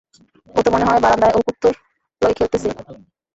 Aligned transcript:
ও 0.55 0.59
তো 0.63 0.69
মনে 0.73 0.85
হয় 0.85 1.01
বারান্দায় 1.03 1.33
ওর 1.33 1.43
কুত্তোর 1.47 1.73
লগে 2.21 2.33
খেলতিসিল। 2.37 2.75